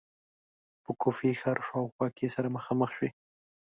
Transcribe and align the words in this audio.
په 0.83 0.91
کوفې 1.01 1.31
ښار 1.41 1.57
شاوخوا 1.67 2.07
کې 2.17 2.25
سره 2.35 2.53
مخامخ 2.55 2.89
شوې. 2.97 3.09